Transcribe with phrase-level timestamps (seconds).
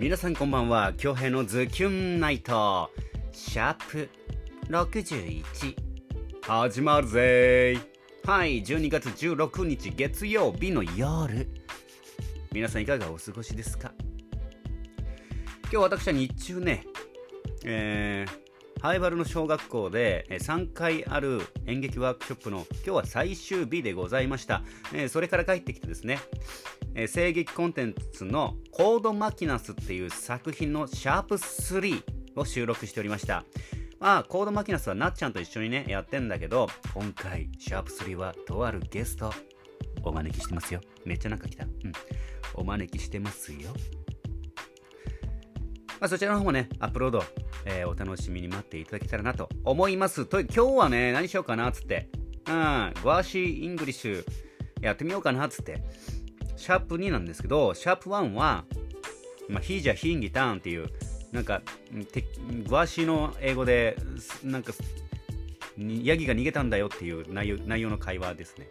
[0.00, 0.94] 皆さんこんばんは。
[0.96, 2.90] 京平のズキュンナイト。
[3.32, 4.08] シャープ
[4.70, 5.44] 61
[6.40, 7.78] 始まるぜ。
[8.24, 11.50] はい12月16日月曜日の夜。
[12.50, 13.92] 皆さんいかがお過ごしですか？
[15.70, 16.86] 今日私は日中ね
[17.66, 18.49] えー、
[18.82, 24.62] ハイバルの小学校で3回ある演劇ワークショップの今日は最終日でございました、
[25.10, 26.18] それから帰ってきてですね、
[27.12, 32.02] 声劇コンテンツのコードマキナスっていう作品のシャープ3
[32.36, 33.44] を収録しておりました。
[33.98, 39.30] まあ、コードマキナスはなっちゃんと一緒にね、やってんだけど、今回、シャープ3はとあるゲスト、
[40.02, 40.80] お招きしてますよ。
[41.04, 41.64] めっちゃなんか来た。
[41.64, 41.72] うん。
[42.54, 43.74] お招きしてますよ。
[46.00, 47.22] まあ、そちらの方もね、アップロード、
[47.66, 50.24] えー、お楽しみに待っていただけたらなと思います。
[50.24, 52.08] と、今日はね、何しようかなっつって、
[52.48, 54.24] うん、ぐわぁーしー English
[54.80, 55.82] やってみようかなっつって、
[56.56, 58.64] シャープ2なんですけど、シャープ1は、
[59.50, 60.88] まあ、ヒージャ、ヒンギターンっていう、
[61.32, 61.60] なんか、
[62.70, 63.98] ぐわぁーしーの英語で、
[64.42, 64.72] なんか、
[65.76, 68.68] ヤギが逃げたんだよっていう内容内容の会話ですね。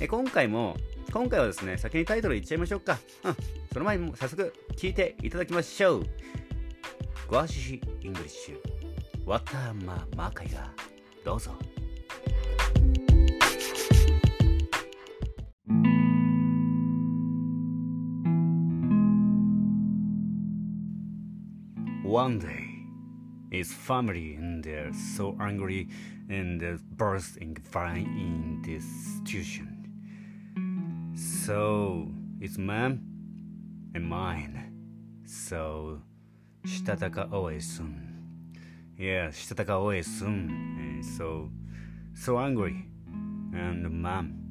[0.00, 0.78] え今回も、
[1.12, 2.98] 今回はですね、先にタイトル言っちゃいましょうか。
[3.24, 3.36] うん。
[3.72, 6.04] その前に早速聞いていただきましょう。
[7.29, 8.57] ワーシー・イングリッシュ、
[9.25, 10.71] ワターマ・マーカイが、
[11.23, 11.51] どうぞ。
[22.03, 22.77] One day,
[23.51, 25.89] his family and they're so angry
[26.29, 28.83] and burst in fire in this
[29.19, 29.77] institution.
[31.15, 32.07] So
[32.39, 33.01] it's mom
[33.93, 34.71] and mine.
[35.25, 36.01] So
[36.65, 38.53] Shitataka always soon.
[38.97, 40.49] Yeah, Shitataka always soon.
[40.79, 41.49] And so
[42.13, 42.85] so angry.
[43.53, 44.43] And mom.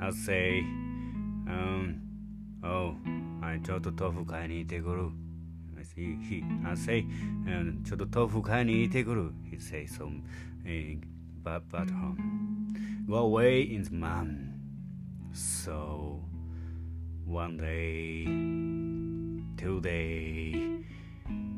[0.00, 0.58] I'll say,
[1.48, 2.00] um,
[2.62, 2.96] oh,
[3.42, 5.10] I ちょっと豆腐買いに行ってくる。
[5.96, 7.06] he, he I say,
[7.46, 9.32] and ちょっと豆腐買いに行ってくる。
[9.50, 10.22] He say some,
[10.64, 10.98] uh,
[11.42, 12.16] but, but home.
[13.08, 14.54] Go away in the man.
[15.32, 16.20] So,
[17.26, 18.24] one day,
[19.59, 20.79] two day,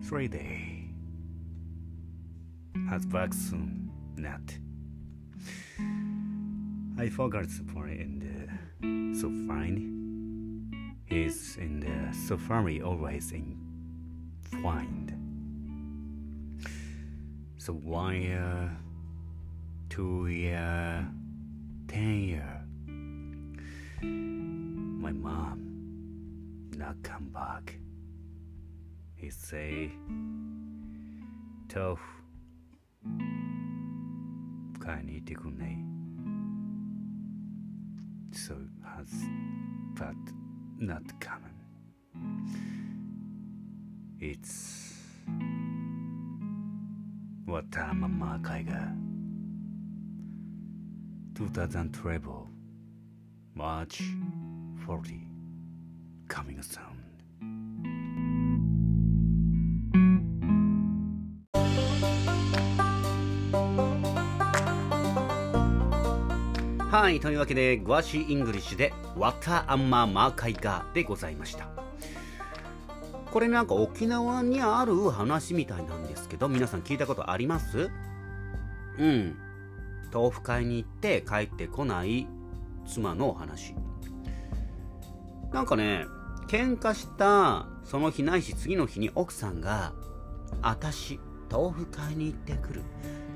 [0.04, 0.90] three day.
[2.90, 4.42] Has soon, not.
[6.98, 10.96] I forgot the point and uh, so fine.
[11.06, 13.56] He's in the safari always in
[14.42, 15.14] find.
[17.60, 18.72] So one year,
[19.90, 21.08] two year,
[21.88, 22.66] ten year,
[24.02, 25.68] my mom
[26.76, 27.81] not come back
[29.21, 29.91] He say,
[31.69, 32.01] tough,
[34.79, 35.79] 買いに行ってくんね
[38.33, 39.09] So has
[39.97, 40.15] but
[40.79, 41.57] not coming.
[44.21, 44.95] It's
[47.47, 48.95] Watama Makaiga
[51.35, 52.47] 2012
[53.55, 54.03] March
[54.87, 55.29] 40
[56.29, 57.00] coming soon
[66.92, 71.70] はい、というわけで、グワシイングリッシュで、ワタアンママーカイガーでございました。
[73.32, 77.90] これなんか沖縄にある話みたいなんですけど、皆さん聞いたことあります？
[79.00, 79.38] うん。
[80.14, 82.28] 豆腐買いに行って帰ってこない
[82.86, 83.74] 妻のお話。
[85.54, 86.08] なんかね、
[86.50, 89.94] 喧嘩したその日ないし次の日に奥さんが、
[90.62, 92.82] あたし、豆腐買いに行ってくる。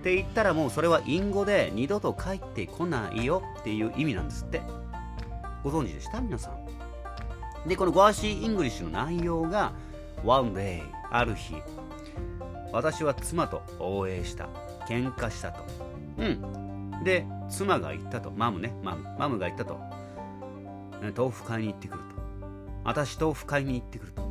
[0.05, 4.61] って言ったらもうそれは隠語で二度と帰ってこないよっていう意味なんですって。
[5.63, 6.21] ご存知でした？
[6.21, 7.67] 皆さん。
[7.67, 9.73] で、このゴアシー・イングリッシュの内容が、
[10.23, 11.55] One day ある日
[12.71, 14.47] 私は妻と口論した。
[14.88, 15.63] 喧嘩したと。
[16.19, 17.03] うん。
[17.03, 18.29] で妻が言ったと。
[18.29, 18.75] Mom ね。
[18.84, 19.79] Mom。Mom が言ったと。
[21.17, 22.05] 豆腐買いに行ってくると。
[22.84, 24.22] 私豆腐買いに行ってくると。
[24.22, 24.25] う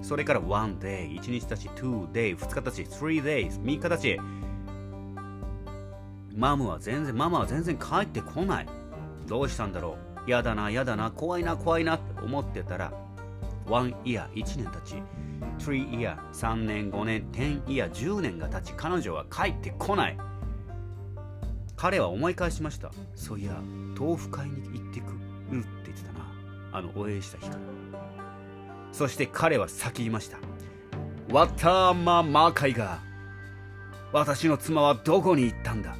[0.00, 0.02] ん。
[0.02, 4.18] それから one day 1日たち two day 2日たち three days 3日たち
[6.40, 8.66] マムは全然ママは全然帰ってこない。
[9.26, 10.30] どうしたんだろう。
[10.30, 12.92] やだなやだな怖いな怖いなって思ってたら
[13.66, 15.02] one year 1年たち
[15.58, 20.18] 3 year 3年5年10 year 10年が経ち彼女は帰ってこない。
[21.76, 22.90] 彼は思い返しました。
[23.14, 23.60] そういや
[23.98, 26.20] 豆腐買いに行ってくるって言ってたな。
[26.72, 27.60] あの応援した日から。
[28.92, 30.38] そして彼は叫びました。
[31.30, 33.00] ワッターママーカイが
[34.10, 35.96] 私の妻はどこに行ったんだ。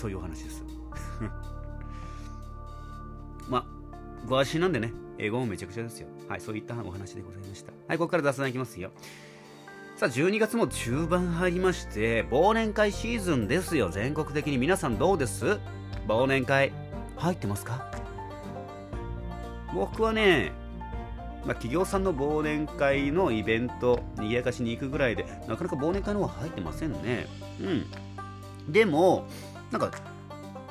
[0.00, 0.64] そういうお話です
[3.50, 3.66] ま
[4.26, 6.08] ご安心なんでね、英語もめちゃくちゃですよ。
[6.28, 7.72] はい、そういったお話でございました。
[7.86, 8.90] はい、ここから雑談いきますよ。
[9.96, 13.90] さあ、12月も中盤入りまして、忘年会シーズンですよ。
[13.90, 15.58] 全国的に皆さんどうです？
[16.08, 16.72] 忘年会、
[17.16, 17.90] 入ってますか？
[19.74, 20.52] 僕はね、
[21.44, 27.26] まあ、企業さんの忘年会のイベント、賑やかしに行くぐらいで、なかなか忘年会の方は入ってませんね。
[27.60, 28.72] うん。
[28.72, 29.26] でも、
[29.70, 29.90] なんか、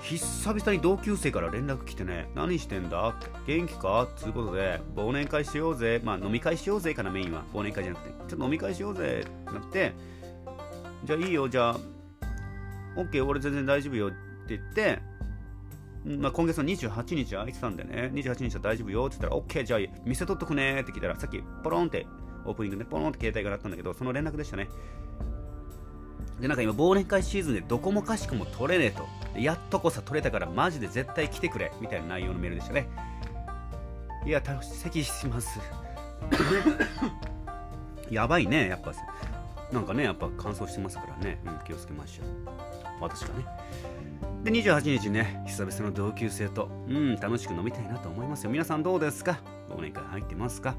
[0.01, 3.15] 久々に同級生から連絡来てね、何してんだ？
[3.45, 4.07] 元気か？
[4.15, 6.01] つうことで、忘年会しようぜ。
[6.03, 7.43] まあ飲み会しようぜかな、メインは。
[7.53, 8.13] 忘年会じゃなくて。
[8.29, 9.93] ちょっと飲み会しようぜってなって、
[11.03, 11.77] じゃあいいよ、じゃあ、
[12.95, 14.11] OK、俺全然大丈夫よっ
[14.47, 14.99] て言って、
[16.05, 22.07] まあ、今月の28日空いてたんでね、28日は大丈夫よって言ったら、OK、じゃあ店取っとくねって聞いたら、さっきポロンって、
[22.45, 24.69] オープニングでポロンって携帯が鳴ったんだけど、その連絡でしたね。
[26.39, 29.07] で、なんか今、忘年会シーズンでどこもかしくも取れねえと。
[29.39, 32.89] やっとこさ取れたからマジで絶対来てくれみたいな内容のメールでしたね。
[34.25, 35.59] いや、楽し席します。
[38.09, 38.93] やばいね、やっぱ。
[39.71, 41.39] なんかね、やっぱ乾燥してますからね。
[41.45, 42.27] うん、気をつけましょう。
[43.01, 43.45] 私がね。
[44.43, 48.49] で、28日ね、久々の同級生と、うん、楽しく飲みたいなと思いますよ。
[48.49, 49.39] 皆さんどうですか？
[49.69, 50.75] 忘年会入ってますか？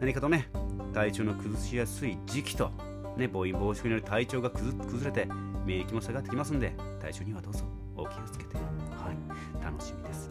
[0.00, 0.48] 何かとね、
[0.92, 2.72] 体調の崩しやすい時期と、
[3.16, 5.28] ね、暴飲暴食による体調が崩れて、
[5.64, 7.64] 免疫も下がってきますんで、体調にはどうぞ
[7.96, 8.56] お気をつけて。
[8.56, 10.30] はい、楽しみです。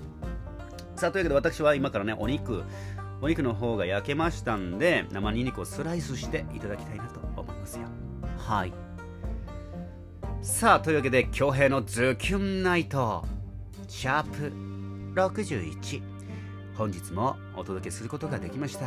[0.95, 2.63] さあ、というわけで私は今からね、お肉、
[3.21, 7.87] お肉の方が焼けましたんで、生ニンニクをスライスしていただきたいなと思いますよ。
[8.37, 8.73] はい。
[10.41, 13.23] さあ、というわけで、京平のズキュンナイト、
[13.87, 14.53] シャープ
[15.15, 16.01] 61。
[16.75, 18.85] 本日もお届けすることができました。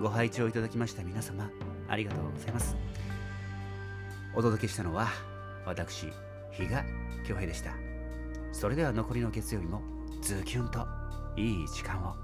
[0.00, 1.50] ご拝聴いただきました皆様、
[1.88, 2.76] ありがとうございます。
[4.34, 5.08] お届けしたのは、
[5.66, 6.06] 私、
[6.52, 6.84] 比嘉
[7.26, 7.72] 恭平でした。
[8.52, 9.82] それでは残りの月曜日も
[10.22, 10.86] ズキュンと
[11.36, 12.14] いい時間を。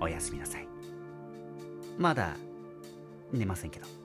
[0.00, 0.66] おやすみなさい。
[1.98, 2.34] まだ
[3.32, 3.99] 寝ませんけど。